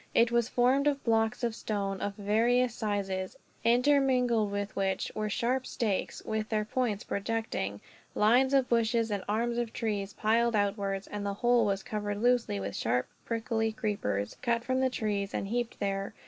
It 0.15 0.31
was 0.31 0.49
formed 0.49 0.87
of 0.87 1.03
blocks 1.03 1.43
of 1.43 1.53
stone, 1.53 2.01
of 2.01 2.15
various 2.15 2.73
sizes; 2.73 3.35
intermingled 3.63 4.49
with 4.49 4.75
which 4.75 5.11
were 5.13 5.29
sharp 5.29 5.67
stakes, 5.67 6.23
with 6.25 6.49
their 6.49 6.65
points 6.65 7.03
projecting; 7.03 7.81
lines 8.15 8.55
of 8.55 8.67
bushes 8.67 9.11
and 9.11 9.23
arms 9.29 9.59
of 9.59 9.73
trees, 9.73 10.13
piled 10.13 10.55
outwards; 10.55 11.05
and 11.05 11.23
the 11.23 11.35
whole 11.35 11.67
was 11.67 11.83
covered 11.83 12.19
loosely 12.19 12.59
with 12.59 12.75
sharp 12.75 13.09
prickly 13.25 13.71
creepers, 13.71 14.37
cut 14.41 14.63
from 14.63 14.79
the 14.79 14.89
trees 14.89 15.35
and 15.35 15.49
heaped 15.49 15.79
there. 15.79 16.15